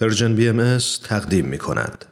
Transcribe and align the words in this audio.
Persian 0.00 0.34
BM 0.34 0.78
تقدیم 1.04 1.44
می 1.44 1.58
کند. 1.58 2.04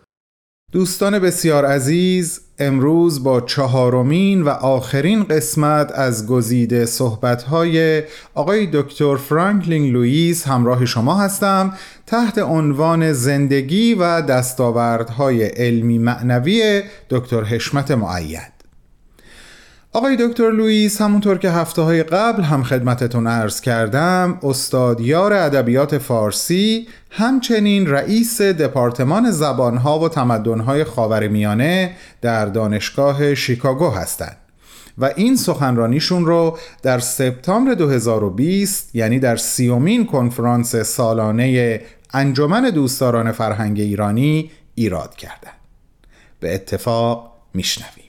دوستان 0.73 1.19
بسیار 1.19 1.65
عزیز 1.65 2.41
امروز 2.59 3.25
با 3.25 3.41
چهارمین 3.41 4.43
و 4.43 4.49
آخرین 4.49 5.25
قسمت 5.25 5.93
از 5.93 6.27
گزیده 6.27 6.87
صحبت‌های 6.87 8.03
آقای 8.35 8.69
دکتر 8.73 9.17
فرانکلین 9.17 9.93
لوئیس 9.93 10.47
همراه 10.47 10.85
شما 10.85 11.19
هستم 11.19 11.75
تحت 12.07 12.39
عنوان 12.39 13.13
زندگی 13.13 13.95
و 13.95 14.23
دستاوردهای 14.23 15.45
علمی 15.45 15.99
معنوی 15.99 16.83
دکتر 17.11 17.45
حشمت 17.45 17.91
مؤید 17.91 18.56
آقای 19.97 20.17
دکتر 20.21 20.51
لوئیس 20.51 21.01
همونطور 21.01 21.39
که 21.39 21.51
هفته 21.51 21.83
های 21.83 22.03
قبل 22.03 22.43
هم 22.43 22.63
خدمتتون 22.63 23.27
عرض 23.27 23.61
کردم 23.61 24.39
استادیار 24.43 25.33
ادبیات 25.33 25.99
فارسی 25.99 26.89
همچنین 27.11 27.87
رئیس 27.87 28.41
دپارتمان 28.43 29.31
زبانها 29.31 29.99
و 29.99 30.09
تمدنهای 30.09 30.85
خاورمیانه 30.85 31.97
در 32.23 32.47
دانشگاه 32.47 33.35
شیکاگو 33.35 33.91
هستند 33.91 34.37
و 34.99 35.11
این 35.17 35.37
سخنرانیشون 35.37 36.27
رو 36.27 36.59
در 36.83 36.99
سپتامبر 36.99 37.75
2020 37.75 38.95
یعنی 38.95 39.19
در 39.19 39.37
سیومین 39.37 40.07
کنفرانس 40.07 40.77
سالانه 40.77 41.81
انجمن 42.13 42.71
دوستداران 42.71 43.33
فرهنگ 43.33 43.81
ایرانی 43.81 44.51
ایراد 44.75 45.15
کردند. 45.15 45.61
به 46.41 46.55
اتفاق 46.55 47.33
میشنویم 47.55 48.06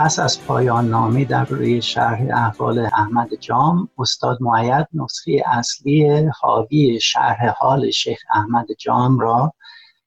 پس 0.00 0.18
از 0.18 0.44
پایان 0.46 0.88
نامی 0.88 1.24
در 1.24 1.44
روی 1.44 1.82
شرح 1.82 2.20
احوال 2.32 2.78
احمد 2.78 3.34
جام 3.34 3.88
استاد 3.98 4.38
معید 4.42 4.86
نسخه 4.94 5.42
اصلی 5.46 6.26
حاوی 6.40 7.00
شرح 7.00 7.48
حال 7.58 7.90
شیخ 7.90 8.18
احمد 8.34 8.66
جام 8.78 9.18
را 9.18 9.52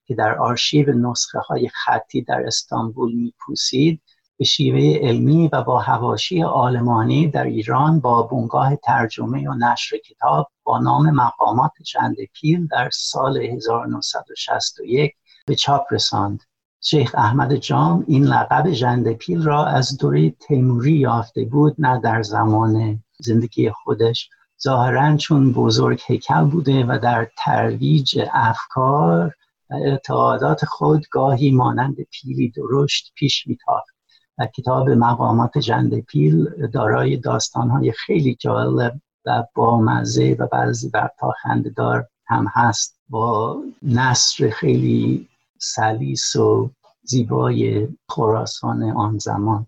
که 0.05 0.15
در 0.15 0.35
آرشیو 0.35 0.93
نسخه 0.93 1.39
های 1.39 1.69
خطی 1.73 2.21
در 2.21 2.43
استانبول 2.47 3.15
میپوسید 3.15 4.01
به 4.37 4.45
شیوه 4.45 5.07
علمی 5.07 5.49
و 5.53 5.63
با 5.63 5.79
هواشی 5.79 6.43
آلمانی 6.43 7.27
در 7.27 7.43
ایران 7.43 7.99
با 7.99 8.23
بنگاه 8.23 8.75
ترجمه 8.75 9.49
و 9.49 9.53
نشر 9.53 9.97
کتاب 9.97 10.51
با 10.63 10.79
نام 10.79 11.11
مقامات 11.11 11.71
جند 11.85 12.15
پیل 12.33 12.67
در 12.67 12.89
سال 12.93 13.37
1961 13.37 15.11
به 15.45 15.55
چاپ 15.55 15.83
رساند. 15.91 16.39
شیخ 16.85 17.15
احمد 17.17 17.55
جام 17.55 18.05
این 18.07 18.23
لقب 18.23 18.71
جندپیل 18.71 19.43
را 19.43 19.65
از 19.65 19.97
دوره 19.97 20.29
تیموری 20.29 20.91
یافته 20.91 21.45
بود 21.45 21.75
نه 21.79 21.99
در 21.99 22.23
زمان 22.23 23.03
زندگی 23.19 23.71
خودش. 23.71 24.29
ظاهرا 24.63 25.17
چون 25.17 25.53
بزرگ 25.53 26.01
هیکل 26.07 26.43
بوده 26.43 26.85
و 26.85 26.99
در 27.03 27.27
ترویج 27.37 28.19
افکار 28.33 29.31
و 29.69 29.73
اعتقادات 29.73 30.65
خود 30.65 31.05
گاهی 31.11 31.51
مانند 31.51 31.95
پیلی 32.11 32.49
درشت 32.49 33.11
پیش 33.15 33.47
میتافت. 33.47 33.93
و 34.37 34.45
کتاب 34.45 34.89
مقامات 34.89 35.57
جندپیل 35.57 36.49
دارای 36.73 37.17
داستانهای 37.17 37.91
خیلی 37.91 38.35
جالب 38.35 38.93
و 39.25 39.43
بامزه 39.55 40.35
و 40.39 40.47
بعضی 40.47 40.91
وقتها 40.93 41.33
خندهدار 41.41 42.07
هم 42.27 42.47
هست. 42.53 42.99
با 43.09 43.57
نصر 43.81 44.49
خیلی 44.49 45.29
سلیس 45.63 46.35
و 46.35 46.71
زیبای 47.03 47.87
خراسان 48.09 48.83
آن 48.83 49.17
زمان. 49.17 49.67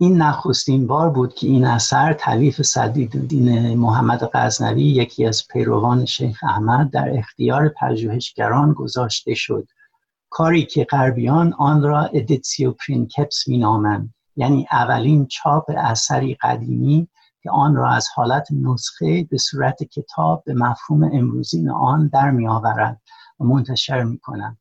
این 0.00 0.22
نخستین 0.22 0.86
بار 0.86 1.10
بود 1.10 1.34
که 1.34 1.46
این 1.46 1.64
اثر 1.64 2.12
تألیف 2.12 2.78
سدیدالدین 3.28 3.78
محمد 3.78 4.30
غزنوی 4.34 4.82
یکی 4.82 5.26
از 5.26 5.48
پیروان 5.48 6.04
شیخ 6.04 6.44
احمد 6.44 6.90
در 6.90 7.18
اختیار 7.18 7.68
پژوهشگران 7.68 8.72
گذاشته 8.72 9.34
شد. 9.34 9.68
کاری 10.30 10.66
که 10.66 10.84
غربیان 10.84 11.52
آن 11.52 11.82
را 11.82 12.00
editio 12.02 12.72
princeps 12.72 13.48
مینامند 13.48 14.14
یعنی 14.36 14.66
اولین 14.72 15.26
چاپ 15.26 15.70
اثری 15.76 16.34
قدیمی 16.34 17.08
که 17.42 17.50
آن 17.50 17.76
را 17.76 17.90
از 17.90 18.08
حالت 18.14 18.48
نسخه 18.52 19.24
به 19.30 19.38
صورت 19.38 19.82
کتاب 19.82 20.42
به 20.46 20.54
مفهوم 20.54 21.02
امروزین 21.02 21.70
آن 21.70 22.08
در 22.08 22.30
می 22.30 22.48
آورد 22.48 23.00
و 23.40 23.44
منتشر 23.44 24.02
می 24.02 24.18
کنند 24.18 24.58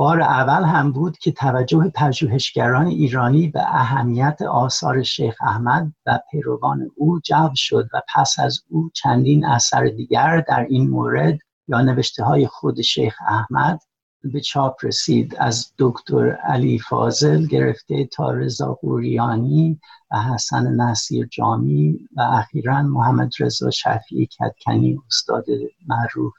بار 0.00 0.20
اول 0.20 0.64
هم 0.64 0.92
بود 0.92 1.18
که 1.18 1.32
توجه 1.32 1.92
پژوهشگران 1.94 2.86
ایرانی 2.86 3.48
به 3.48 3.60
اهمیت 3.60 4.42
آثار 4.42 5.02
شیخ 5.02 5.36
احمد 5.40 5.92
و 6.06 6.18
پیروان 6.30 6.90
او 6.96 7.20
جلب 7.20 7.52
شد 7.54 7.88
و 7.94 8.00
پس 8.14 8.34
از 8.38 8.60
او 8.68 8.90
چندین 8.94 9.44
اثر 9.44 9.84
دیگر 9.84 10.44
در 10.48 10.66
این 10.70 10.90
مورد 10.90 11.38
یا 11.68 11.80
نوشته 11.80 12.24
های 12.24 12.46
خود 12.46 12.80
شیخ 12.80 13.14
احمد 13.28 13.80
به 14.24 14.40
چاپ 14.40 14.84
رسید. 14.84 15.36
از 15.38 15.72
دکتر 15.78 16.30
علی 16.30 16.78
فاضل 16.78 17.46
گرفته 17.46 18.06
تا 18.06 18.30
رضا 18.30 18.74
قوریانی 18.74 19.80
و 20.10 20.22
حسن 20.22 20.66
نصیر 20.66 21.26
جامی 21.26 22.08
و 22.16 22.20
اخیرا 22.20 22.82
محمد 22.82 23.30
رضا 23.40 23.70
شفیعی 23.70 24.28
کدکنی 24.38 24.98
استاد 25.06 25.44
معروف 25.86 26.34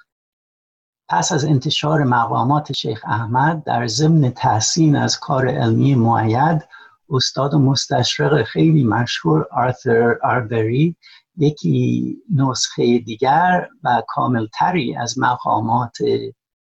پس 1.12 1.32
از 1.32 1.46
انتشار 1.46 2.04
مقامات 2.04 2.72
شیخ 2.72 3.06
احمد 3.08 3.64
در 3.64 3.88
ضمن 3.88 4.30
تحسین 4.30 4.96
از 4.96 5.20
کار 5.20 5.48
علمی 5.48 5.96
معید 5.96 6.68
استاد 7.10 7.54
و 7.54 7.60
مستشرق 7.60 8.44
خیلی 8.44 8.84
مشهور 8.84 9.48
آرثر 9.52 10.18
آربری 10.24 10.96
یکی 11.38 12.18
نسخه 12.36 13.00
دیگر 13.00 13.68
و 13.84 14.02
کاملتری 14.08 14.96
از 14.96 15.20
مقامات 15.20 15.98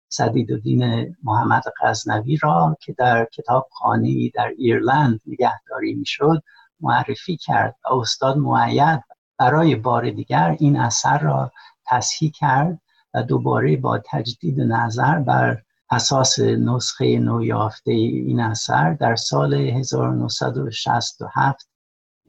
سدید 0.09 0.51
و 0.51 0.59
دین 0.59 1.17
محمد 1.23 1.63
غزنوی 1.83 2.37
را 2.37 2.77
که 2.81 2.93
در 2.93 3.29
کتابخانه 3.33 4.31
در 4.35 4.49
ایرلند 4.59 5.21
نگهداری 5.27 5.95
می‌شد 5.95 6.43
معرفی 6.81 7.37
کرد 7.37 7.77
و 7.85 7.95
استاد 7.95 8.37
معید 8.37 9.03
برای 9.39 9.75
بار 9.75 10.11
دیگر 10.11 10.57
این 10.59 10.77
اثر 10.77 11.19
را 11.19 11.53
تصحیح 11.87 12.31
کرد. 12.31 12.82
و 13.15 13.23
دوباره 13.23 13.77
با 13.77 13.99
تجدید 13.99 14.61
نظر 14.61 15.19
بر 15.19 15.63
اساس 15.91 16.39
نسخه 16.39 17.19
نویافته 17.19 17.93
این 17.93 18.41
اثر 18.41 18.95
در 18.95 19.17
سال 19.17 19.55
1967 19.55 21.69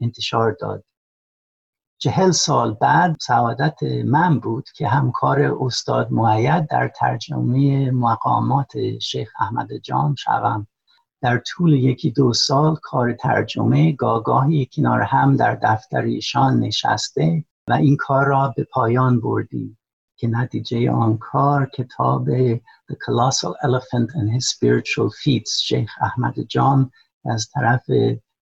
انتشار 0.00 0.56
داد. 0.60 0.84
چهل 1.98 2.30
سال 2.30 2.74
بعد 2.74 3.16
سعادت 3.20 3.82
من 4.04 4.38
بود 4.38 4.68
که 4.76 4.88
همکار 4.88 5.56
استاد 5.60 6.12
معید 6.12 6.68
در 6.68 6.88
ترجمه 6.88 7.90
مقامات 7.90 8.98
شیخ 8.98 9.32
احمد 9.40 9.68
جام 9.82 10.14
شوم. 10.14 10.66
در 11.22 11.38
طول 11.38 11.72
یکی 11.72 12.10
دو 12.10 12.32
سال 12.32 12.76
کار 12.82 13.12
ترجمه 13.12 13.92
گاگاهی 13.92 14.68
کنار 14.72 15.00
هم 15.00 15.36
در 15.36 15.54
دفتر 15.54 16.02
ایشان 16.02 16.60
نشسته 16.60 17.44
و 17.68 17.72
این 17.72 17.96
کار 17.96 18.26
را 18.26 18.54
به 18.56 18.64
پایان 18.64 19.20
بردیم. 19.20 19.78
که 20.16 20.28
نتیجه 20.28 20.90
آن 20.90 21.18
کار 21.18 21.66
کتاب 21.66 22.28
The 22.92 22.94
Colossal 22.94 23.54
Elephant 23.62 24.10
and 24.14 24.30
His 24.34 24.48
Spiritual 24.48 25.10
Feats 25.10 25.62
شیخ 25.62 25.90
احمد 26.00 26.40
جام 26.40 26.90
از 27.24 27.48
طرف 27.54 27.84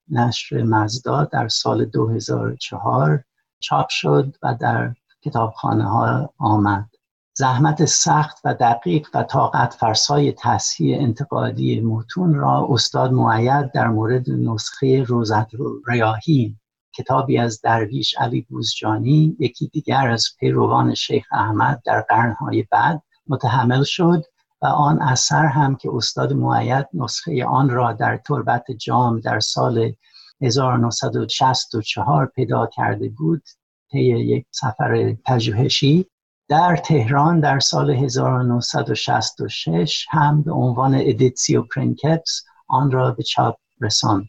نشر 0.09 0.62
مزدا 0.62 1.25
در 1.25 1.49
سال 1.49 1.84
2004 1.84 3.25
چاپ 3.60 3.88
شد 3.88 4.37
و 4.43 4.55
در 4.60 4.94
کتابخانه 5.22 5.84
ها 5.84 6.34
آمد. 6.38 6.88
زحمت 7.34 7.84
سخت 7.84 8.39
و 8.44 8.54
دقیق 8.54 9.09
و 9.15 9.22
طاقت 9.22 9.75
فرسای 9.75 10.34
تصحیح 10.39 10.99
انتقادی 11.00 11.81
متون 11.81 12.34
را 12.34 12.66
استاد 12.71 13.12
معید 13.12 13.72
در 13.72 13.89
مورد 13.89 14.31
نسخه 14.31 15.03
روزت 15.03 15.47
ریاهین 15.86 16.59
کتابی 16.97 17.39
از 17.39 17.60
درویش 17.60 18.15
علی 18.18 18.41
بوزجانی 18.41 19.36
یکی 19.39 19.68
دیگر 19.68 20.10
از 20.10 20.27
پیروان 20.39 20.94
شیخ 20.94 21.27
احمد 21.33 21.83
در 21.84 22.00
قرنهای 22.00 22.66
بعد 22.71 23.03
متحمل 23.27 23.83
شد 23.83 24.24
و 24.62 24.66
آن 24.66 25.03
اثر 25.03 25.47
هم 25.47 25.77
که 25.77 25.91
استاد 25.94 26.33
مؤید 26.33 26.89
نسخه 26.94 27.44
آن 27.44 27.71
را 27.71 27.92
در 27.92 28.16
تربت 28.16 28.71
جام 28.71 29.21
در 29.21 29.41
سال 29.41 29.92
1964 30.41 32.27
پیدا 32.27 32.66
کرده 32.66 33.09
بود 33.09 33.42
طی 33.91 34.04
یک 34.04 34.47
سفر 34.50 35.16
پژوهشی 35.24 36.06
در 36.48 36.77
تهران 36.77 37.41
در 37.41 37.60
سال 37.60 37.91
1966 37.91 40.06
هم 40.10 40.42
به 40.42 40.53
عنوان 40.53 40.94
editio 40.94 41.62
princeps 41.62 42.44
آن 42.68 42.91
را 42.91 43.10
به 43.10 43.22
چاپ 43.22 43.56
رساند. 43.80 44.28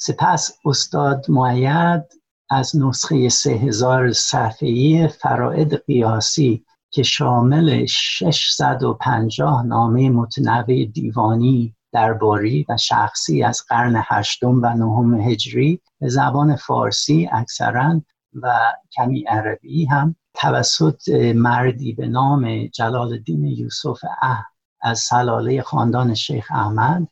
سپس 0.00 0.58
استاد 0.64 1.26
معید 1.28 2.04
از 2.50 2.76
نسخه 2.76 3.28
سه 3.28 3.50
هزار 3.50 4.12
صفحه‌ای 4.12 5.08
فرائد 5.08 5.84
قیاسی 5.84 6.64
که 6.90 7.02
شامل 7.02 7.86
650 7.86 9.66
نامه 9.66 10.10
متنوع 10.10 10.84
دیوانی 10.84 11.74
درباری 11.92 12.66
و 12.68 12.76
شخصی 12.76 13.42
از 13.42 13.62
قرن 13.68 14.02
هشتم 14.06 14.60
و 14.62 14.74
نهم 14.74 15.20
هجری 15.20 15.80
به 16.00 16.08
زبان 16.08 16.56
فارسی 16.56 17.28
اکثرا 17.32 18.02
و 18.42 18.58
کمی 18.92 19.20
عربی 19.20 19.84
هم 19.84 20.16
توسط 20.34 21.08
مردی 21.34 21.92
به 21.92 22.06
نام 22.06 22.66
جلال 22.66 23.12
الدین 23.12 23.44
یوسف 23.44 24.00
اه 24.22 24.46
از 24.80 25.00
سلاله 25.00 25.62
خاندان 25.62 26.14
شیخ 26.14 26.46
احمد 26.50 27.08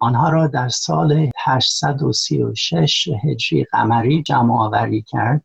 آنها 0.00 0.28
را 0.28 0.46
در 0.46 0.68
سال 0.68 1.30
836 1.38 3.08
هجری 3.24 3.64
قمری 3.64 4.22
جمع 4.22 4.54
آوری 4.54 5.02
کرد. 5.02 5.44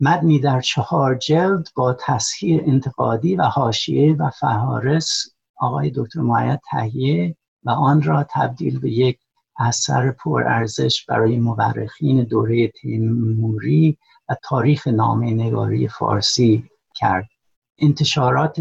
مدنی 0.00 0.38
در 0.38 0.60
چهار 0.60 1.14
جلد 1.14 1.68
با 1.76 1.96
تصحیح 2.00 2.62
انتقادی 2.66 3.36
و 3.36 3.42
حاشیه 3.42 4.16
و 4.16 4.30
فهارس 4.30 5.08
آقای 5.56 5.92
دکتر 5.96 6.20
معید 6.20 6.60
تهیه 6.70 7.36
و 7.64 7.70
آن 7.70 8.02
را 8.02 8.26
تبدیل 8.30 8.80
به 8.80 8.90
یک 8.90 9.18
اثر 9.58 10.10
پرارزش 10.10 11.04
برای 11.04 11.36
مورخین 11.36 12.24
دوره 12.24 12.68
تیموری 12.68 13.98
و 14.28 14.36
تاریخ 14.42 14.86
نامه 14.86 15.30
نگاری 15.30 15.88
فارسی 15.88 16.64
کرد. 16.94 17.28
انتشارات 17.78 18.56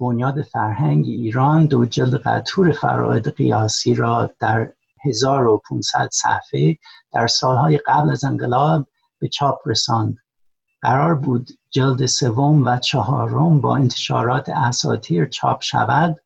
بنیاد 0.00 0.42
فرهنگ 0.42 1.06
ایران 1.06 1.66
دو 1.66 1.84
جلد 1.84 2.14
قطور 2.14 2.72
فراید 2.72 3.28
قیاسی 3.28 3.94
را 3.94 4.30
در 4.40 4.72
1500 5.04 6.08
صفحه 6.12 6.78
در 7.12 7.26
سالهای 7.26 7.80
قبل 7.86 8.10
از 8.10 8.24
انقلاب 8.24 8.86
به 9.18 9.28
چاپ 9.28 9.58
رساند. 9.66 10.16
قرار 10.82 11.14
بود 11.14 11.48
جلد 11.70 12.06
سوم 12.06 12.64
و 12.64 12.78
چهارم 12.78 13.60
با 13.60 13.76
انتشارات 13.76 14.48
اساتیر 14.48 15.26
چاپ 15.26 15.62
شود 15.62 16.16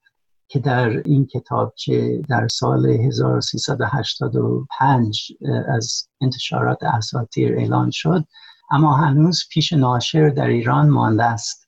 که 0.49 0.59
در 0.59 0.89
این 0.89 1.27
کتابچه 1.27 2.23
در 2.29 2.49
سال 2.49 2.87
1385 2.87 5.33
از 5.69 6.09
انتشارات 6.21 6.83
اساتیر 6.83 7.59
اعلان 7.59 7.91
شد 7.91 8.25
اما 8.71 8.97
هنوز 8.97 9.45
پیش 9.51 9.73
ناشر 9.73 10.29
در 10.29 10.47
ایران 10.47 10.89
مانده 10.89 11.25
است. 11.25 11.62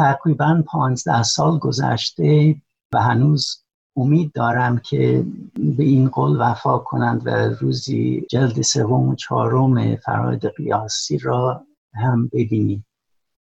تقریبا 0.00 0.62
پانزده 0.66 1.22
سال 1.22 1.58
گذشته 1.58 2.56
و 2.92 3.02
هنوز 3.02 3.64
امید 3.96 4.32
دارم 4.32 4.78
که 4.78 5.24
به 5.54 5.84
این 5.84 6.08
قول 6.08 6.36
وفا 6.40 6.78
کنند 6.78 7.26
و 7.26 7.30
روزی 7.30 8.26
جلد 8.30 8.62
سوم 8.62 9.08
و 9.08 9.14
چهارم 9.14 9.96
فراید 9.96 10.46
قیاسی 10.56 11.18
را 11.18 11.66
هم 11.94 12.30
ببینیم. 12.32 12.86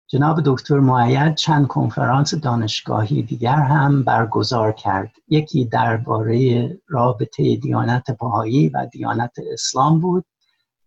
جناب 0.07 0.41
دکتر 0.45 0.79
معید 0.79 1.35
چند 1.35 1.67
کنفرانس 1.67 2.35
دانشگاهی 2.35 3.23
دیگر 3.23 3.57
هم 3.57 4.03
برگزار 4.03 4.73
کرد. 4.73 5.11
یکی 5.29 5.65
درباره 5.65 6.69
رابطه 6.89 7.57
دیانت 7.57 8.11
بهایی 8.11 8.69
و 8.69 8.87
دیانت 8.93 9.33
اسلام 9.53 10.01
بود 10.01 10.25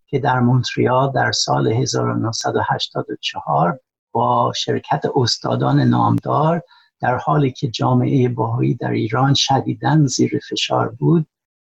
که 0.06 0.18
در 0.18 0.40
مونتریال 0.40 1.12
در 1.12 1.32
سال 1.32 1.68
1984 1.68 3.80
با 4.12 4.52
شرکت 4.56 5.02
استادان 5.16 5.80
نامدار 5.80 6.62
در 7.00 7.16
حالی 7.16 7.50
که 7.50 7.68
جامعه 7.68 8.28
باهایی 8.28 8.74
در 8.74 8.90
ایران 8.90 9.34
شدیداً 9.34 10.06
زیر 10.06 10.40
فشار 10.50 10.88
بود 10.88 11.26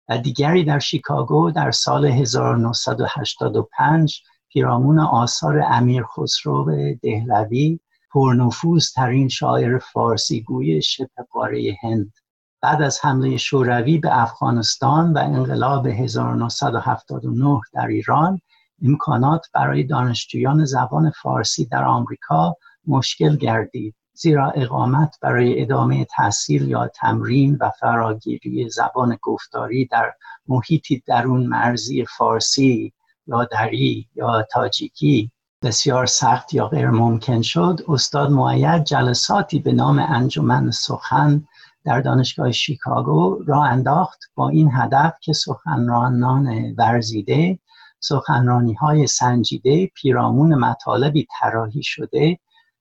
و 0.10 0.18
دیگری 0.18 0.64
در 0.64 0.80
شیکاگو 0.80 1.52
در 1.52 1.72
سال 1.72 2.06
1985 2.06 4.22
پیرامون 4.50 5.00
آثار 5.00 5.64
امیر 5.70 6.04
خسرو 6.04 6.94
دهلوی 7.04 7.80
پرنفوذ 8.12 8.92
ترین 8.92 9.30
شاعر 9.30 9.78
فارسی 9.78 10.42
گوی 10.42 10.82
شبه 10.82 11.24
قاره 11.32 11.78
هند. 11.82 12.14
بعد 12.62 12.82
از 12.82 13.06
حمله 13.06 13.38
شوروی 13.38 13.98
به 13.98 14.22
افغانستان 14.22 15.14
و 15.14 15.18
انقلاب 15.18 15.88
1979 15.88 17.62
در 17.74 17.88
ایران 17.88 18.42
امکانات 18.84 19.48
برای 19.54 19.84
دانشجویان 19.84 20.66
زبان 20.66 21.12
فارسی 21.22 21.66
در 21.66 21.84
آمریکا 21.84 22.56
مشکل 22.88 23.36
گردید 23.36 23.96
زیرا 24.14 24.52
اقامت 24.52 25.18
برای 25.22 25.62
ادامه 25.62 26.06
تحصیل 26.06 26.68
یا 26.70 26.88
تمرین 26.88 27.58
و 27.60 27.72
فراگیری 27.80 28.70
زبان 28.70 29.18
گفتاری 29.22 29.86
در 29.86 30.14
محیطی 30.48 31.04
درون 31.08 31.48
مرزی 31.48 32.06
فارسی 32.06 32.94
یا 33.28 33.46
دری 33.46 34.08
یا 34.16 34.48
تاجیکی 34.52 35.32
بسیار 35.64 36.06
سخت 36.06 36.54
یا 36.54 36.68
غیر 36.68 36.90
ممکن 36.90 37.42
شد 37.42 37.80
استاد 37.88 38.32
معید 38.32 38.84
جلساتی 38.84 39.60
به 39.60 39.72
نام 39.72 40.00
انجمن 40.00 40.72
سخن 40.72 41.48
در 41.84 42.02
دانشگاه 42.02 42.52
شیکاگو 42.52 43.44
را 43.48 43.64
انداخت 43.64 44.20
با 44.36 44.50
این 44.50 44.72
هدف 44.74 45.14
که 45.22 45.34
سخنرانان 45.34 46.76
ورزیده 46.78 47.60
سخنرانی 48.00 48.74
های 48.74 49.08
سنجیده 49.08 49.88
پیرامون 49.88 50.56
مطالبی 50.56 51.28
طراحی 51.40 51.84
شده 51.84 52.40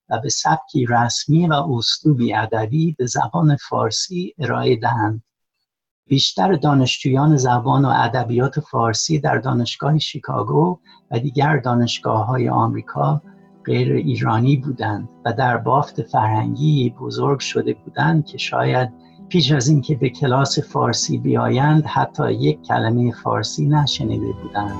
و 0.08 0.18
به 0.18 0.28
سبکی 0.28 0.86
رسمی 0.86 1.46
و 1.46 1.52
اسلوبی 1.52 2.34
ادبی 2.34 2.94
به 2.98 3.06
زبان 3.06 3.56
فارسی 3.56 4.34
ارائه 4.38 4.76
دهند. 4.76 5.22
بیشتر 6.08 6.52
دانشجویان 6.52 7.36
زبان 7.36 7.84
و 7.84 7.92
ادبیات 7.94 8.60
فارسی 8.60 9.18
در 9.18 9.38
دانشگاه 9.38 9.98
شیکاگو 9.98 10.78
و 11.10 11.18
دیگر 11.18 11.56
دانشگاه 11.56 12.26
های 12.26 12.48
آمریکا 12.48 13.22
غیر 13.64 13.92
ایرانی 13.92 14.56
بودند 14.56 15.08
و 15.24 15.32
در 15.32 15.56
بافت 15.56 16.02
فرهنگی 16.02 16.94
بزرگ 17.00 17.40
شده 17.40 17.74
بودند 17.74 18.26
که 18.26 18.38
شاید 18.38 19.05
پیش 19.28 19.52
از 19.52 19.68
اینکه 19.68 19.94
به 19.94 20.08
کلاس 20.08 20.58
فارسی 20.58 21.18
بیایند 21.18 21.86
حتی 21.86 22.32
یک 22.32 22.62
کلمه 22.62 23.12
فارسی 23.12 23.66
نشنیده 23.66 24.32
بودند. 24.42 24.76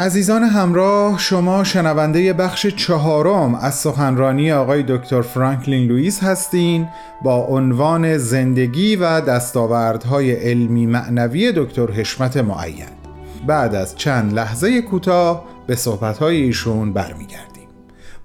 عزیزان 0.00 0.42
همراه 0.42 1.18
شما 1.18 1.64
شنونده 1.64 2.32
بخش 2.32 2.66
چهارم 2.66 3.54
از 3.54 3.74
سخنرانی 3.74 4.52
آقای 4.52 4.82
دکتر 4.82 5.22
فرانکلین 5.22 5.88
لوئیس 5.88 6.22
هستین 6.22 6.88
با 7.22 7.36
عنوان 7.36 8.18
زندگی 8.18 8.96
و 8.96 9.20
دستاوردهای 9.20 10.32
علمی 10.32 10.86
معنوی 10.86 11.52
دکتر 11.56 11.90
حشمت 11.90 12.36
معید 12.36 13.00
بعد 13.46 13.74
از 13.74 13.96
چند 13.96 14.32
لحظه 14.32 14.82
کوتاه 14.82 15.44
به 15.66 15.76
صحبتهای 15.76 16.36
ایشون 16.36 16.92
برمیگردیم. 16.92 17.68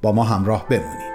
با 0.01 0.11
ما 0.11 0.23
همراه 0.23 0.65
بمونید. 0.69 1.14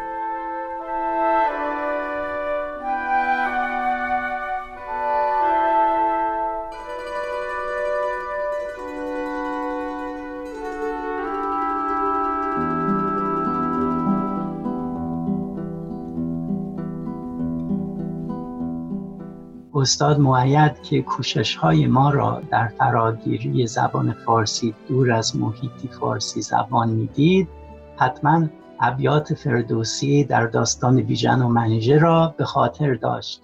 استاد 19.81 20.21
معید 20.21 20.83
که 20.83 21.03
کوشش 21.03 21.57
های 21.57 21.87
ما 21.87 22.11
را 22.11 22.43
در 22.51 22.69
فراگیری 22.69 23.67
زبان 23.67 24.13
فارسی 24.13 24.75
دور 24.89 25.13
از 25.13 25.37
محیطی 25.37 25.89
فارسی 25.89 26.43
زبان 26.43 26.91
می‌دید 26.91 27.49
حتما 27.97 28.49
ابیات 28.81 29.35
فردوسی 29.35 30.25
در 30.25 30.47
داستان 30.47 31.03
بیژن 31.03 31.43
و 31.43 31.49
منیژه 31.49 31.99
را 31.99 32.35
به 32.39 32.45
خاطر 32.45 32.95
داشت. 32.95 33.43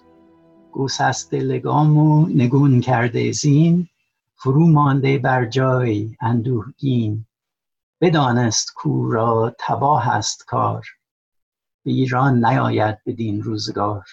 گوسست 0.71 1.33
لگام 1.33 1.97
و 1.97 2.27
نگون 2.27 2.81
کرده 2.81 3.31
زین 3.31 3.87
فرو 4.35 4.67
مانده 4.67 5.17
بر 5.17 5.45
جای 5.45 6.15
اندوهگین 6.21 7.25
بدانست 8.01 8.73
کو 8.75 9.11
را 9.11 9.55
تباه 9.59 10.09
است 10.09 10.45
کار. 10.47 10.85
به 11.83 11.91
ایران 11.91 12.45
نیاید 12.45 12.97
بدین 13.05 13.41
روزگار. 13.41 14.03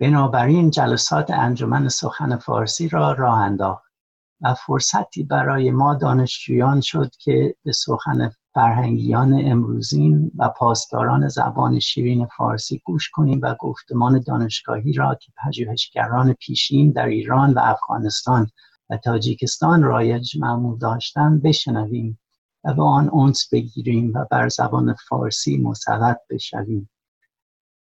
بنابراین 0.00 0.70
جلسات 0.70 1.30
انجمن 1.30 1.88
سخن 1.88 2.36
فارسی 2.36 2.88
را 2.88 3.12
راه 3.12 3.38
انداخت 3.38 3.92
و 4.40 4.54
فرصتی 4.54 5.22
برای 5.22 5.70
ما 5.70 5.94
دانشجویان 5.94 6.80
شد 6.80 7.10
که 7.18 7.54
به 7.64 7.72
سخن 7.72 8.30
فرهنگیان 8.54 9.40
امروزین 9.44 10.30
و 10.38 10.48
پاسداران 10.48 11.28
زبان 11.28 11.78
شیرین 11.78 12.26
فارسی 12.26 12.82
گوش 12.84 13.10
کنیم 13.10 13.40
و 13.42 13.54
گفتمان 13.60 14.20
دانشگاهی 14.26 14.92
را 14.92 15.14
که 15.14 15.32
پژوهشگران 15.44 16.32
پیشین 16.32 16.90
در 16.92 17.06
ایران 17.06 17.54
و 17.54 17.58
افغانستان 17.62 18.50
و 18.90 18.96
تاجیکستان 18.96 19.82
رایج 19.82 20.36
معمول 20.38 20.78
داشتند 20.78 21.42
بشنویم 21.42 22.20
و 22.64 22.74
به 22.74 22.82
آن 22.82 23.08
اونس 23.08 23.48
بگیریم 23.52 24.12
و 24.14 24.24
بر 24.30 24.48
زبان 24.48 24.94
فارسی 25.08 25.58
مسلط 25.58 26.16
بشویم. 26.30 26.90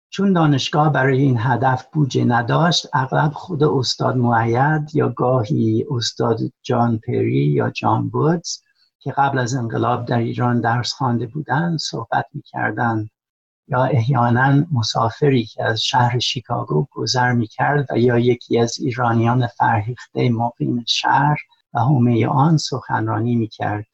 چون 0.09 0.33
دانشگاه 0.33 0.91
برای 0.91 1.21
این 1.21 1.37
هدف 1.39 1.87
بودجه 1.93 2.25
نداشت 2.25 2.87
اغلب 2.93 3.31
خود 3.31 3.63
استاد 3.63 4.17
معید 4.17 4.95
یا 4.95 5.09
گاهی 5.09 5.85
استاد 5.91 6.39
جان 6.61 6.97
پری 6.97 7.45
یا 7.45 7.69
جان 7.69 8.09
بودز 8.09 8.61
که 8.99 9.11
قبل 9.11 9.39
از 9.39 9.55
انقلاب 9.55 10.05
در 10.05 10.17
ایران 10.17 10.61
درس 10.61 10.93
خوانده 10.93 11.27
بودند 11.27 11.79
صحبت 11.79 12.25
می‌کردند 12.33 13.09
یا 13.67 13.83
احیانا 13.83 14.65
مسافری 14.71 15.45
که 15.45 15.63
از 15.63 15.81
شهر 15.81 16.19
شیکاگو 16.19 16.87
گذر 16.91 17.31
می‌کرد 17.31 17.87
و 17.91 17.97
یا 17.97 18.19
یکی 18.19 18.59
از 18.59 18.79
ایرانیان 18.79 19.47
فرهیخته 19.47 20.29
مقیم 20.29 20.83
شهر 20.87 21.37
و 21.73 21.79
حومه 21.79 22.27
آن 22.27 22.57
سخنرانی 22.57 23.35
می‌کرد. 23.35 23.85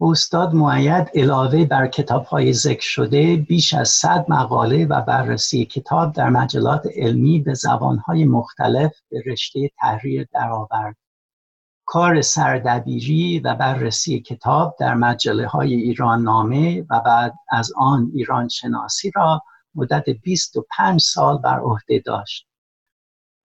استاد 0.00 0.54
معید 0.54 1.10
علاوه 1.14 1.64
بر 1.64 1.86
کتاب 1.86 2.24
های 2.24 2.52
ذکر 2.52 2.88
شده 2.88 3.36
بیش 3.36 3.74
از 3.74 3.88
صد 3.88 4.24
مقاله 4.28 4.86
و 4.86 5.00
بررسی 5.00 5.64
کتاب 5.64 6.12
در 6.12 6.30
مجلات 6.30 6.86
علمی 6.96 7.40
به 7.40 7.54
های 8.06 8.24
مختلف 8.24 8.92
به 9.10 9.22
رشته 9.26 9.70
تحریر 9.80 10.28
درآورد. 10.32 10.96
کار 11.86 12.20
سردبیری 12.20 13.40
و 13.40 13.54
بررسی 13.54 14.20
کتاب 14.20 14.76
در 14.78 14.94
مجله 14.94 15.46
های 15.46 15.74
ایران 15.74 16.22
نامه 16.22 16.86
و 16.90 17.00
بعد 17.00 17.34
از 17.50 17.72
آن 17.76 18.10
ایران 18.14 18.48
شناسی 18.48 19.10
را 19.14 19.42
مدت 19.74 20.10
25 20.10 21.00
سال 21.00 21.38
بر 21.38 21.60
عهده 21.60 22.02
داشت. 22.06 22.48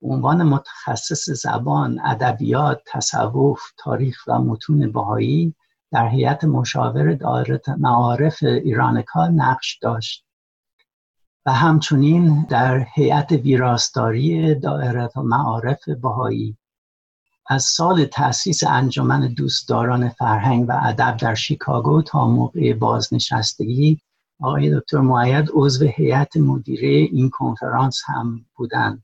عنوان 0.02 0.44
متخصص 0.44 1.30
زبان، 1.30 2.00
ادبیات، 2.06 2.82
تصوف، 2.88 3.62
تاریخ 3.78 4.24
و 4.28 4.40
متون 4.40 4.92
بهایی 4.92 5.56
در 5.92 6.08
هیئت 6.08 6.44
مشاور 6.44 7.14
دایره 7.14 7.62
معارف 7.78 8.44
ایرانکا 8.44 9.28
نقش 9.28 9.78
داشت 9.82 10.26
و 11.46 11.54
همچنین 11.54 12.46
در 12.50 12.86
هیئت 12.94 13.32
ویراستاری 13.32 14.56
دایره 14.56 15.10
معارف 15.16 15.90
بهایی. 15.90 16.58
از 17.48 17.64
سال 17.64 18.06
تأسیس 18.06 18.64
انجمن 18.64 19.34
دوستداران 19.34 20.10
فرهنگ 20.10 20.66
و 20.70 20.80
ادب 20.84 21.18
در 21.18 21.36
شیکاگو 21.36 22.02
تا 22.02 22.28
موقع 22.28 22.74
بازنشستگی 22.74 24.02
آقای 24.42 24.80
دکتر 24.80 24.98
معید 24.98 25.50
عضو 25.54 25.86
هیئت 25.86 26.38
مدیره 26.38 26.90
این 26.90 27.30
کنفرانس 27.30 28.02
هم 28.06 28.46
بودند. 28.56 29.04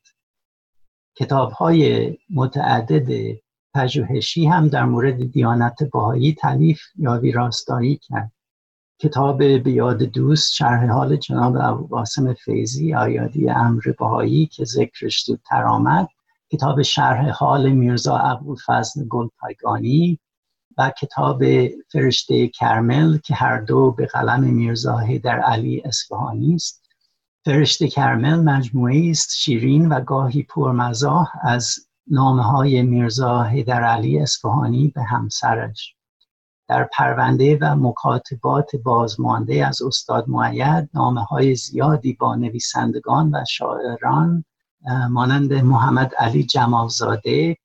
کتاب 1.16 1.52
های 1.52 2.18
متعدد 2.30 3.38
پژوهشی 3.74 4.46
هم 4.46 4.68
در 4.68 4.86
مورد 4.86 5.32
دیانت 5.32 5.84
بهایی 5.84 6.34
تعلیف 6.34 6.82
یا 6.96 7.12
ویراستاری 7.12 8.00
کرد. 8.02 8.32
کتاب 9.00 9.44
بیاد 9.44 10.04
دوست 10.04 10.54
شرح 10.54 10.88
حال 10.92 11.16
جناب 11.16 11.58
ابوقاسم 11.62 12.34
فیزی 12.34 12.94
آیادی 12.94 13.50
امر 13.50 13.82
بهایی 14.00 14.46
که 14.46 14.66
ذکرش 14.66 15.24
زودتر 15.26 15.64
آمد. 15.64 16.08
کتاب 16.52 16.82
شرح 16.82 17.30
حال 17.30 17.70
میرزا 17.70 18.18
ابوالفضل 18.18 19.04
گلپایگانی 19.08 20.20
و 20.78 20.92
کتاب 21.02 21.44
فرشته 21.92 22.48
کرمل 22.48 23.18
که 23.18 23.36
هر 23.36 23.62
دو 23.62 23.92
به 23.92 24.06
قلم 24.06 24.44
میرزا 24.44 25.02
در 25.24 25.40
علی 25.40 25.82
اصفهانی 25.86 26.56
است. 26.56 26.88
فرشته 27.46 27.88
کرمل 27.88 28.40
مجموعه 28.40 29.10
است 29.10 29.36
شیرین 29.36 29.90
و 29.90 30.02
گاهی 30.02 30.44
پرمزاح 30.44 31.32
از 31.42 31.87
نامه 32.12 32.44
های 32.44 32.82
میرزا 32.82 33.44
حیدر 33.44 33.84
علی 33.84 34.20
اصفهانی 34.20 34.88
به 34.96 35.04
همسرش. 35.04 35.96
در 36.68 36.90
پرونده 36.94 37.58
و 37.62 37.76
مکاتبات 37.76 38.76
بازمانده 38.76 39.68
از 39.68 39.82
استاد 39.82 40.30
معید 40.30 40.90
نامه 40.94 41.24
های 41.24 41.56
زیادی 41.56 42.14
با 42.14 42.36
نویسندگان 42.36 43.36
و 43.36 43.46
شاعران 43.50 44.44
مانند 45.10 45.54
محمد 45.54 46.16
علی 46.16 46.44
جمالزاده 46.44 47.58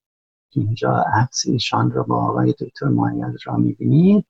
اینجا 0.51 1.05
عکس 1.15 1.43
ایشان 1.47 1.91
را 1.91 2.03
با 2.03 2.27
آقای 2.27 2.55
دکتر 2.61 2.87
معید 2.87 3.39
را 3.45 3.57
می‌بینید 3.57 4.27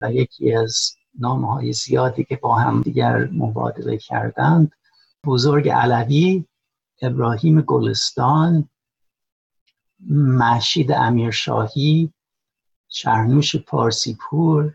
و 0.00 0.12
یکی 0.12 0.54
از 0.54 0.90
نامه 1.18 1.52
های 1.52 1.72
زیادی 1.72 2.24
که 2.24 2.36
با 2.36 2.54
هم 2.54 2.82
دیگر 2.82 3.28
مبادله 3.32 3.96
کردند 3.96 4.72
بزرگ 5.24 5.68
علوی 5.68 6.44
ابراهیم 7.02 7.60
گلستان 7.60 8.68
محشید 10.10 10.92
امیرشاهی 10.92 12.12
شرنوش 12.88 13.56
پارسیپور 13.56 14.74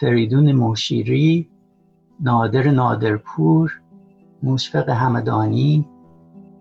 فریدون 0.00 0.52
موشیری 0.52 1.50
نادر 2.20 2.70
نادرپور 2.70 3.80
مشفق 4.42 4.88
همدانی 4.88 5.88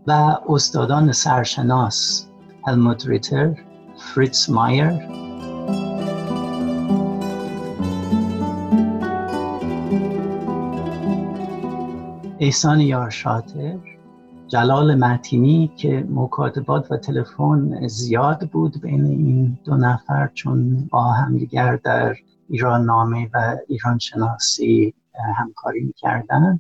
و 0.07 0.37
استادان 0.49 1.11
سرشناس 1.11 2.27
هلموت 2.67 3.07
ریتر 3.07 3.55
فریتز 3.97 4.49
مایر. 4.49 4.91
احسان 12.39 12.81
یارشاتر 12.81 13.92
جلال 14.53 14.95
متینی 14.95 15.71
که 15.77 16.07
مکاتبات 16.09 16.91
و 16.91 16.97
تلفن 16.97 17.87
زیاد 17.87 18.49
بود 18.49 18.81
بین 18.81 19.05
این 19.05 19.59
دو 19.65 19.75
نفر 19.75 20.27
چون 20.33 20.85
با 20.85 21.11
همدیگر 21.11 21.75
در 21.75 22.15
ایران 22.49 22.85
نامه 22.85 23.29
و 23.33 23.57
ایران 23.67 23.99
شناسی 23.99 24.93
همکاری 25.37 25.81
می‌کردن. 25.81 26.59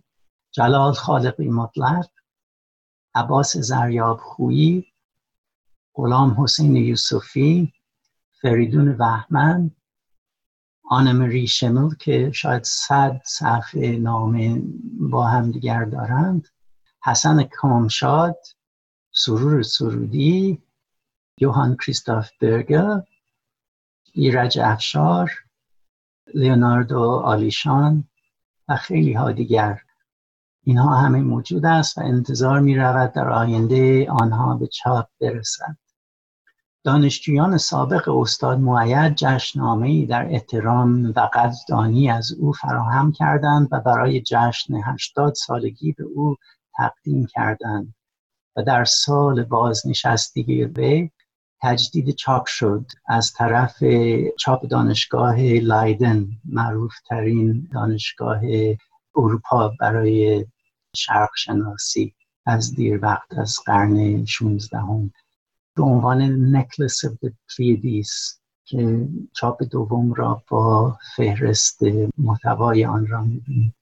جلال 0.51 0.93
خالقی 0.93 1.49
مطلق 1.49 2.07
عباس 3.15 3.57
زریاب 3.57 4.17
خویی 4.17 4.85
غلام 5.93 6.35
حسین 6.43 6.75
یوسفی 6.75 7.73
فریدون 8.41 8.87
وحمن 8.87 9.71
آنمری 10.89 11.47
شمل 11.47 11.89
که 11.99 12.31
شاید 12.31 12.63
صد 12.63 13.21
صفحه 13.25 13.97
نامه 13.97 14.61
با 14.99 15.27
همدیگر 15.27 15.85
دارند. 15.85 16.47
حسن 17.05 17.43
کامشاد 17.43 18.37
سرور 19.11 19.61
سرودی 19.61 20.63
یوهان 21.37 21.77
کریستاف 21.77 22.29
برگر 22.41 23.03
ایرج 24.13 24.59
افشار 24.59 25.31
لیوناردو 26.33 27.01
آلیشان 27.01 28.03
و 28.67 28.75
خیلی 28.75 29.13
ها 29.13 29.31
دیگر. 29.31 29.81
اینها 30.63 30.95
همه 30.95 31.19
موجود 31.19 31.65
است 31.65 31.97
و 31.97 32.01
انتظار 32.01 32.59
می 32.59 32.75
رود 32.75 33.13
در 33.13 33.29
آینده 33.29 34.11
آنها 34.11 34.57
به 34.57 34.67
چاپ 34.67 35.07
برسد. 35.21 35.77
دانشجویان 36.83 37.57
سابق 37.57 38.09
استاد 38.09 38.59
معید 38.59 39.15
جشنامه 39.15 40.05
در 40.05 40.25
احترام 40.25 41.05
و 41.05 41.29
قدردانی 41.33 42.11
از 42.11 42.31
او 42.31 42.53
فراهم 42.53 43.11
کردند 43.11 43.67
و 43.71 43.79
برای 43.79 44.21
جشن 44.21 44.73
80 44.85 45.33
سالگی 45.33 45.91
به 45.91 46.03
او 46.03 46.35
تقدیم 46.77 47.25
کردند 47.25 47.95
و 48.55 48.63
در 48.63 48.85
سال 48.85 49.43
بازنشستگی 49.43 50.63
وی 50.63 51.09
تجدید 51.61 52.15
چاپ 52.15 52.45
شد 52.45 52.85
از 53.07 53.33
طرف 53.33 53.83
چاپ 54.39 54.67
دانشگاه 54.67 55.41
لایدن 55.41 56.27
معروف 56.45 56.93
ترین 57.09 57.69
دانشگاه 57.73 58.41
اروپا 59.15 59.73
برای 59.79 60.45
شرق 60.95 61.29
شناسی 61.37 62.15
از 62.45 62.75
دیر 62.75 62.99
وقت 63.01 63.37
از 63.37 63.59
قرن 63.65 64.25
16 64.25 64.77
هم. 64.77 65.11
به 65.75 65.83
عنوان 65.83 66.21
Necklace 66.55 67.01
Pleiades 67.57 68.39
که 68.65 69.07
چاپ 69.33 69.63
دوم 69.63 70.13
را 70.13 70.43
با 70.49 70.97
فهرست 71.15 71.79
محتوای 72.17 72.85
آن 72.85 73.07
را 73.07 73.23
می‌بینید 73.23 73.73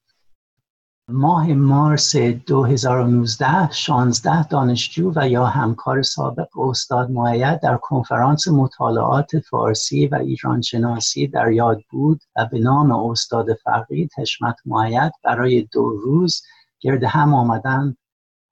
ماه 1.14 1.54
مارس 1.54 2.16
2019 2.16 3.72
16 3.72 4.48
دانشجو 4.48 5.12
و 5.16 5.30
یا 5.30 5.46
همکار 5.46 6.02
سابق 6.02 6.60
استاد 6.60 7.12
مؤید 7.12 7.60
در 7.60 7.78
کنفرانس 7.78 8.48
مطالعات 8.48 9.40
فارسی 9.40 10.08
و 10.08 10.16
ایران 10.16 10.62
شناسی 10.62 11.28
در 11.28 11.52
یاد 11.52 11.82
بود 11.90 12.22
و 12.36 12.46
به 12.46 12.60
نام 12.60 12.92
استاد 12.92 13.54
فقید 13.54 14.12
حشمت 14.18 14.56
مؤید 14.66 15.12
برای 15.24 15.68
دو 15.72 15.90
روز 15.90 16.42
گرد 16.80 17.04
هم 17.04 17.34
آمدند 17.34 17.98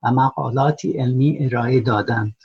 و 0.04 0.12
مقالاتی 0.12 0.92
علمی 0.92 1.38
ارائه 1.40 1.82
دادند. 1.82 2.36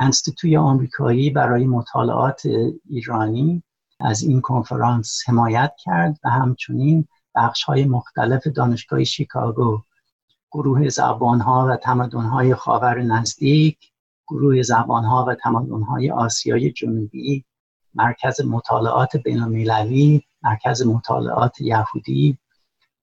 انستیتوی 0.00 0.56
آمریکایی 0.56 1.30
برای 1.30 1.66
مطالعات 1.66 2.42
ایرانی 2.88 3.62
از 4.00 4.22
این 4.22 4.40
کنفرانس 4.40 5.22
حمایت 5.26 5.72
کرد 5.84 6.18
و 6.24 6.30
همچنین 6.30 7.08
بخش 7.38 7.62
های 7.62 7.84
مختلف 7.84 8.46
دانشگاه 8.46 9.04
شیکاگو 9.04 9.82
گروه 10.50 10.88
زبانها 10.88 11.66
و 11.70 11.76
تمدنهای 11.76 12.54
خاور 12.54 13.02
نزدیک 13.02 13.78
گروه 14.28 14.62
زبانها 14.62 15.24
و 15.28 15.34
تمدنهای 15.34 16.10
آسیای 16.10 16.72
جنوبی 16.72 17.44
مرکز 17.94 18.40
مطالعات 18.40 19.16
بینالمللی 19.16 20.24
مرکز 20.42 20.82
مطالعات 20.86 21.60
یهودی 21.60 22.38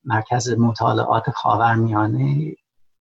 مرکز 0.03 0.49
مطالعات 0.49 1.29
خاورمیانه 1.29 2.55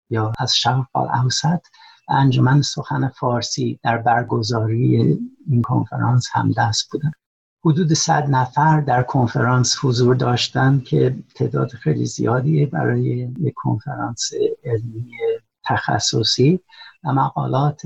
یا 0.09 0.33
از 0.39 0.55
شرق 0.55 0.87
اوسط. 0.95 1.61
انجمن 2.09 2.61
سخن 2.61 3.07
فارسی 3.07 3.79
در 3.83 3.97
برگزاری 3.97 5.17
این 5.47 5.61
کنفرانس 5.61 6.27
هم 6.31 6.51
دست 6.51 6.91
بودن. 6.91 7.11
حدود 7.65 7.93
صد 7.93 8.29
نفر 8.29 8.81
در 8.81 9.03
کنفرانس 9.03 9.77
حضور 9.81 10.15
داشتن 10.15 10.79
که 10.79 11.15
تعداد 11.35 11.69
خیلی 11.69 12.05
زیادی 12.05 12.65
برای 12.65 13.29
یک 13.39 13.53
کنفرانس 13.55 14.31
علمی 14.63 15.11
تخصصی 15.65 16.59
و 17.03 17.13
مقالات 17.13 17.81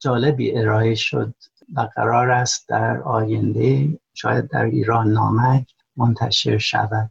جالبی 0.00 0.58
ارائه 0.58 0.94
شد 0.94 1.34
و 1.74 1.88
قرار 1.94 2.30
است 2.30 2.68
در 2.68 3.02
آینده 3.02 3.98
شاید 4.14 4.48
در 4.48 4.64
ایران 4.64 5.12
نامک 5.12 5.74
منتشر 5.96 6.58
شود. 6.58 7.10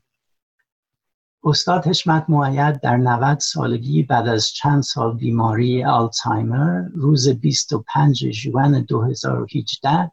استاد 1.43 1.87
حشمت 1.87 2.25
معید 2.29 2.81
در 2.81 2.97
90 2.97 3.39
سالگی 3.39 4.03
بعد 4.03 4.27
از 4.27 4.47
چند 4.49 4.83
سال 4.83 5.17
بیماری 5.17 5.83
آلزایمر 5.83 6.81
روز 6.93 7.29
25 7.29 8.31
ژوئن 8.31 8.81
2018 8.81 10.11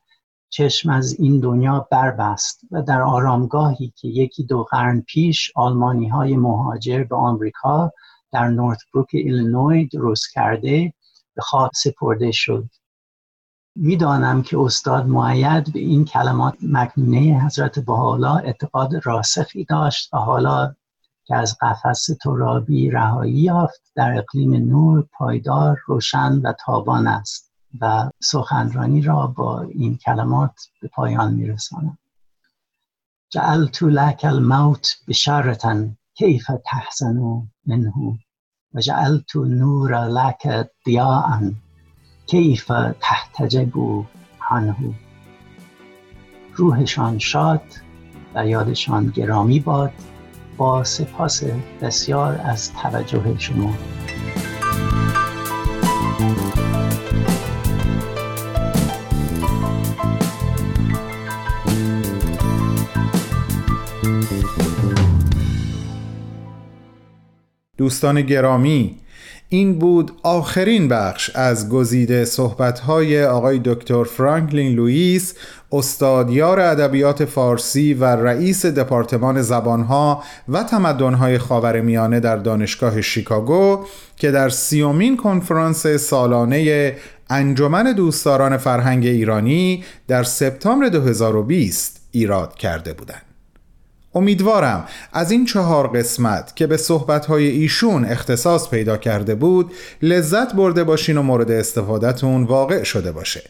چشم 0.55 0.91
از 0.91 1.21
این 1.21 1.41
دنیا 1.41 1.89
بربست 1.91 2.61
و 2.71 2.83
در 2.83 3.03
آرامگاهی 3.03 3.93
که 3.97 4.09
یکی 4.09 4.45
دو 4.45 4.63
قرن 4.63 5.01
پیش 5.01 5.53
آلمانی 5.55 6.09
های 6.09 6.37
مهاجر 6.37 7.05
به 7.05 7.17
آمریکا 7.17 7.93
در 8.33 8.49
نورت 8.49 8.79
بروک 8.95 9.09
ایلینوی 9.13 9.87
درست 9.87 10.33
کرده 10.33 10.93
به 11.35 11.43
خاک 11.43 11.71
سپرده 11.75 12.31
شد. 12.33 12.69
می‌دانم 13.77 14.43
که 14.43 14.59
استاد 14.59 15.07
معید 15.07 15.73
به 15.73 15.81
این 15.81 16.05
کلمات 16.05 16.55
مکنونه 16.63 17.45
حضرت 17.47 17.79
بحالا 17.79 18.37
اعتقاد 18.37 19.07
راسخی 19.07 19.65
داشت 19.65 20.15
و 20.15 20.17
حالا 20.17 20.75
که 21.25 21.37
از 21.37 21.57
قفس 21.61 22.07
ترابی 22.23 22.91
رهایی 22.91 23.35
یافت 23.35 23.93
در 23.95 24.19
اقلیم 24.19 24.55
نور 24.55 25.07
پایدار 25.13 25.79
روشن 25.87 26.41
و 26.45 26.53
تابان 26.65 27.07
است. 27.07 27.52
و 27.81 28.11
سخنرانی 28.23 29.03
را 29.03 29.27
با 29.27 29.61
این 29.61 29.97
کلمات 29.97 30.69
به 30.81 30.89
پایان 30.89 31.35
میرسانم. 31.35 31.99
جعلت 33.31 33.83
لک 33.83 34.21
الموت 34.25 34.97
بشارتا 35.09 35.89
کیف 36.15 36.51
تحزن 36.65 37.49
منه 37.67 37.93
و 38.75 38.81
جعلت 38.81 39.37
نور 39.37 40.05
لک 40.09 40.67
ضیاء 40.85 41.53
کیف 42.27 42.71
تحتجب 43.01 43.73
عنه. 44.51 44.95
روحشان 46.55 47.19
شاد 47.19 47.63
و 48.35 48.47
یادشان 48.47 49.07
گرامی 49.07 49.61
باد 49.61 49.93
با 50.57 50.85
سپاس 50.85 51.45
بسیار 51.81 52.41
از 52.45 52.73
توجه 52.73 53.39
شما. 53.39 53.75
دوستان 67.83 68.23
گرامی 68.23 68.95
این 69.49 69.79
بود 69.79 70.13
آخرین 70.23 70.89
بخش 70.89 71.31
از 71.35 71.69
گزیده 71.69 72.25
صحبت‌های 72.25 73.25
آقای 73.25 73.61
دکتر 73.65 74.05
فرانکلین 74.05 74.73
لوئیس 74.73 75.35
استادیار 75.73 76.61
ادبیات 76.61 77.25
فارسی 77.25 77.95
و 77.95 78.05
رئیس 78.05 78.67
دپارتمان 78.67 79.43
زبانها 79.43 80.23
و 80.49 80.63
تمدنهای 80.63 81.39
خاورمیانه 81.39 82.21
در 82.21 82.37
دانشگاه 82.37 83.01
شیکاگو 83.01 83.85
که 84.17 84.31
در 84.31 84.49
سیومین 84.49 85.17
کنفرانس 85.17 85.87
سالانه 85.87 86.97
انجمن 87.31 87.93
دوستداران 87.93 88.57
فرهنگ 88.57 89.07
ایرانی 89.07 89.85
در 90.09 90.23
سپتامبر 90.23 90.89
2020 90.89 92.01
ایراد 92.11 92.55
کرده 92.55 92.93
بودند. 92.93 93.32
امیدوارم 94.15 94.85
از 95.13 95.31
این 95.31 95.45
چهار 95.45 95.89
قسمت 95.89 96.57
که 96.57 96.67
به 96.67 96.77
صحبتهای 96.77 97.47
ایشون 97.47 98.05
اختصاص 98.05 98.69
پیدا 98.69 98.97
کرده 98.97 99.35
بود 99.35 99.73
لذت 100.03 100.55
برده 100.55 100.85
باشین 100.85 101.17
و 101.17 101.23
مورد 101.23 101.51
استفادهتون 101.51 102.45
واقع 102.45 102.83
شده 102.83 103.13
باشه. 103.13 103.43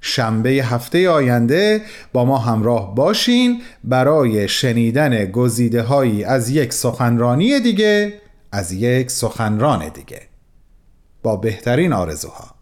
شنبه 0.00 0.50
هفته 0.50 1.10
آینده 1.10 1.82
با 2.12 2.24
ما 2.24 2.38
همراه 2.38 2.94
باشین 2.94 3.62
برای 3.84 4.48
شنیدن 4.48 5.24
گزیده 5.24 5.82
هایی 5.82 6.24
از 6.24 6.50
یک 6.50 6.72
سخنرانی 6.72 7.60
دیگه 7.60 8.12
از 8.52 8.72
یک 8.72 9.10
سخنران 9.10 9.88
دیگه. 9.88 10.20
با 11.22 11.36
بهترین 11.36 11.92
آرزوها. 11.92 12.59